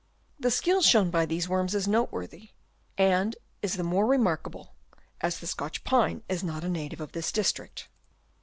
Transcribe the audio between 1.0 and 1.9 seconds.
by these worms is